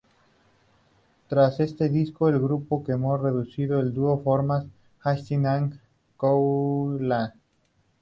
[1.27, 4.71] Tras este disco, el grupo quedó reducido al dúo formado por
[5.11, 5.79] Hastings and
[6.17, 7.33] Coughlan.